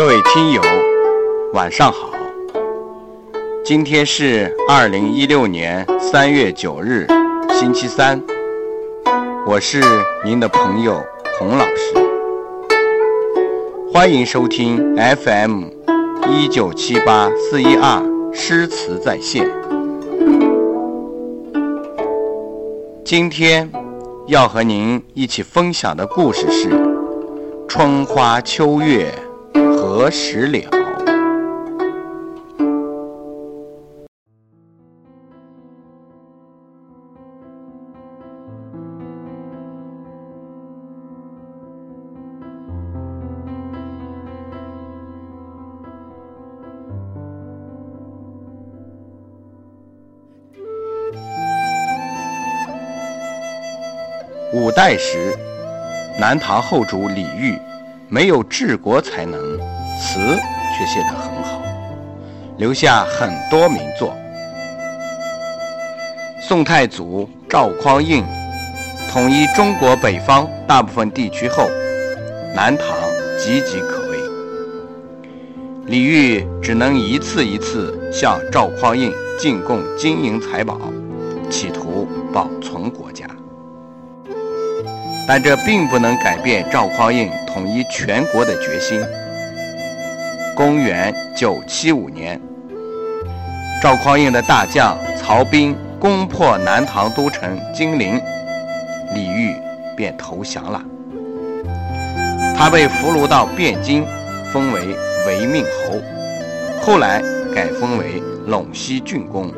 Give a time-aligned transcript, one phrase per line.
[0.00, 0.62] 各位听友，
[1.52, 2.08] 晚上好。
[3.62, 7.06] 今天是二零一六年三月九日，
[7.50, 8.18] 星期三。
[9.46, 9.82] 我是
[10.24, 11.04] 您的朋友
[11.38, 11.92] 洪老师，
[13.92, 15.64] 欢迎收听 FM
[16.30, 19.46] 一九七八四一二诗词在线。
[23.04, 23.70] 今天
[24.28, 26.70] 要和您一起分享的故事是
[27.68, 29.12] “春花秋月
[29.92, 30.60] 何时了”。
[54.52, 55.34] 五代时，
[56.20, 57.58] 南唐后主李煜
[58.08, 59.58] 没有治国才能，
[60.00, 60.18] 词
[60.74, 61.60] 却写得很好，
[62.56, 64.16] 留下很多名作。
[66.40, 68.24] 宋太祖赵匡胤
[69.12, 71.68] 统一中国北方大部分地区后，
[72.54, 72.86] 南唐
[73.38, 74.18] 岌岌可危，
[75.86, 80.80] 李煜只能一次一次向赵匡胤进贡金银财宝，
[81.50, 83.26] 企图保存国家。
[85.28, 89.00] 但这并不能改变赵匡胤统一全国的决心。
[90.56, 92.40] 公元975年，
[93.82, 98.20] 赵匡胤的大将曹彬攻破南唐都城金陵，
[99.14, 99.56] 李煜
[99.96, 100.82] 便投降了。
[102.56, 104.04] 他被俘虏到汴京，
[104.52, 104.80] 封为
[105.26, 105.98] 违命侯，
[106.82, 107.22] 后来
[107.54, 109.50] 改封为陇西郡公，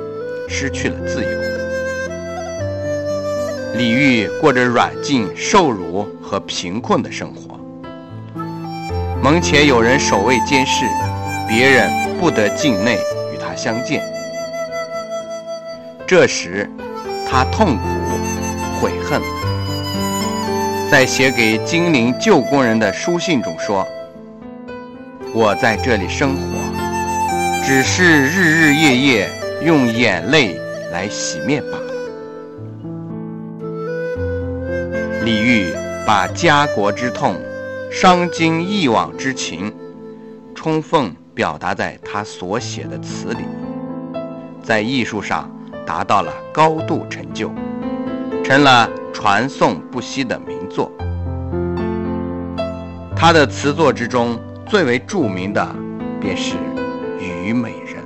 [0.48, 1.30] 失去了自由。
[3.74, 7.51] 李煜过着软禁、受辱和贫困的生活，
[9.22, 10.84] 门前有人守卫监视，
[11.46, 11.88] 别人
[12.18, 12.98] 不得境内
[13.32, 14.02] 与他相见。
[16.04, 16.68] 这时，
[17.30, 17.84] 他痛苦、
[18.80, 19.22] 悔恨，
[20.90, 23.86] 在写给金陵旧工人的书信中说
[25.32, 26.42] ：“我在这里生活，
[27.64, 29.30] 只是日日夜夜
[29.62, 30.58] 用眼泪
[30.90, 31.92] 来洗面罢了。”
[35.24, 35.72] 李煜
[36.04, 37.36] 把家国之痛、
[37.94, 39.70] 伤筋忆往之情，
[40.54, 43.44] 充分表达在他所写的词里，
[44.62, 45.48] 在艺术上
[45.84, 47.52] 达到了高度成就，
[48.42, 50.90] 成了传颂不息的名作。
[53.14, 55.76] 他的词作之中最为著名的，
[56.18, 56.54] 便是
[57.20, 58.02] 《虞美人》。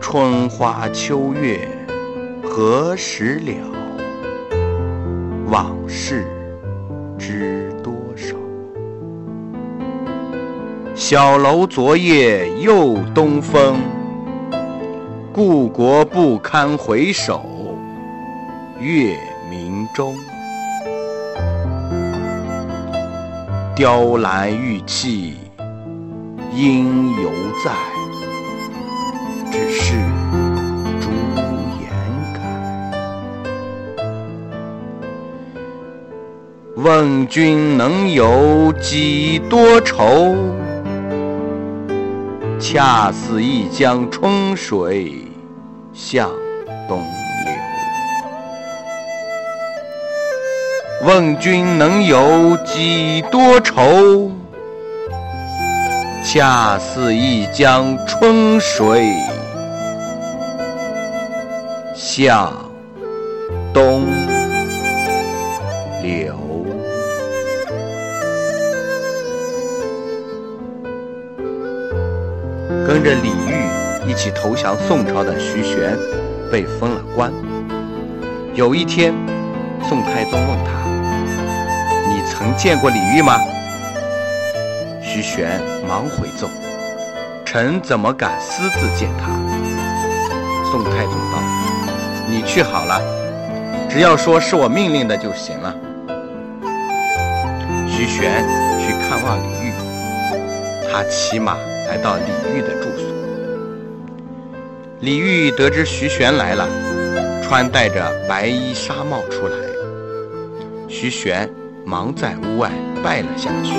[0.00, 1.68] 春花秋月。
[2.44, 3.81] 何时了？
[5.92, 6.26] 事
[7.18, 8.34] 知多少？
[10.94, 13.76] 小楼昨夜又东风，
[15.34, 17.44] 故国不堪回首
[18.80, 19.18] 月
[19.50, 20.16] 明中。
[23.76, 25.36] 雕栏玉砌
[26.54, 27.30] 应犹
[27.62, 27.70] 在，
[29.50, 30.11] 只是。
[36.82, 40.34] 问君能有几多愁？
[42.58, 45.12] 恰似一江春水
[45.92, 46.28] 向
[46.88, 47.54] 东流。
[51.06, 54.32] 问君能有几多愁？
[56.24, 59.14] 恰似一江春水
[61.94, 62.52] 向
[63.72, 64.04] 东
[66.02, 66.41] 流。
[72.86, 73.66] 跟着李煜
[74.06, 75.96] 一起投降宋朝的徐玄，
[76.50, 77.30] 被封了官。
[78.54, 79.14] 有一天，
[79.88, 80.72] 宋太宗问他
[82.10, 83.38] ：“你曾见过李煜吗？”
[85.02, 86.50] 徐玄忙回奏
[87.44, 89.30] ：“臣怎么敢私自见他？”
[90.70, 91.38] 宋太宗道
[92.28, 93.00] ：“你去好了，
[93.88, 95.72] 只要说是我命令的就行了。”
[97.86, 98.44] 徐玄
[98.80, 99.72] 去看望李煜，
[100.90, 101.56] 他骑马。
[101.92, 103.04] 来到李煜的住所，
[105.00, 106.66] 李煜得知徐玄来了，
[107.42, 109.54] 穿戴着白衣纱帽出来。
[110.88, 111.46] 徐玄
[111.84, 112.70] 忙在屋外
[113.04, 113.74] 拜了下去。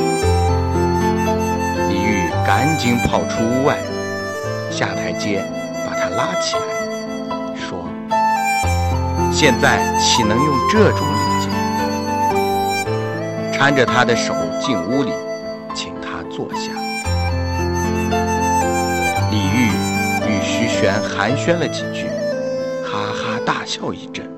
[1.90, 3.80] 李煜赶紧跑出屋外，
[4.70, 5.44] 下台阶
[5.84, 6.62] 把他拉起来，
[7.56, 7.84] 说
[9.34, 11.50] ：“现在岂能用这种礼节？”
[13.58, 15.12] 搀着他的手进屋里，
[20.84, 22.10] 玄寒暄了几句，
[22.84, 24.30] 哈哈大笑一阵。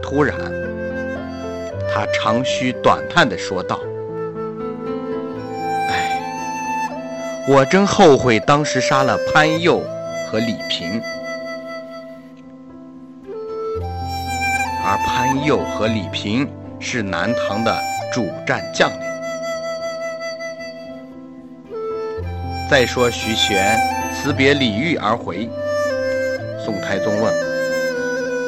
[0.00, 0.38] 突然，
[1.92, 3.80] 他长吁短叹地说道
[5.90, 6.22] ：“哎，
[7.48, 9.82] 我真后悔当时杀了潘佑
[10.30, 11.02] 和李平。”
[14.86, 16.48] 而潘佑和李平
[16.78, 17.76] 是南唐的
[18.12, 19.13] 主战将领。
[22.74, 23.78] 再说徐玄
[24.12, 25.48] 辞别李煜而回，
[26.58, 27.32] 宋太宗问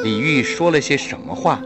[0.03, 1.61] 李煜说了些什么话，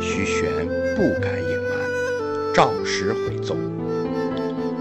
[0.00, 0.48] 徐玄
[0.96, 3.54] 不敢隐瞒，照实回奏。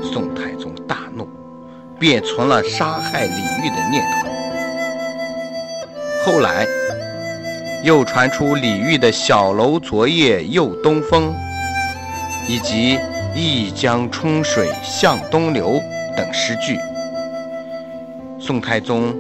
[0.01, 1.27] 宋太宗大怒，
[2.00, 4.30] 便存了杀害李煜的念头。
[6.24, 6.65] 后来。
[7.83, 11.33] 又传出李煜的小楼昨夜又东风，
[12.47, 12.97] 以及
[13.35, 15.81] 一江春水向东流
[16.19, 16.77] 等诗句。
[18.42, 19.16] 宋太宗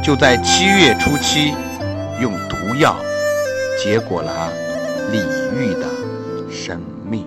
[0.00, 1.52] 就在七月初七
[2.20, 2.94] 用毒药
[3.82, 4.52] 结果了
[5.10, 5.18] 李
[5.52, 5.88] 煜的
[6.48, 7.26] 生命。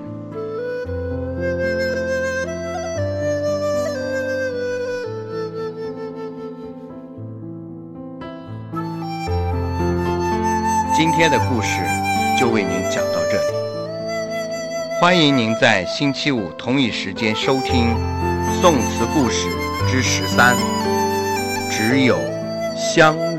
[10.96, 11.81] 今天的故事
[12.40, 13.58] 就为您讲到这里，
[15.02, 17.94] 欢迎您在星期五同一时间收听
[18.62, 19.48] 《宋词故事
[19.90, 20.56] 之十三》，
[21.72, 22.16] 只有
[22.78, 23.31] 相。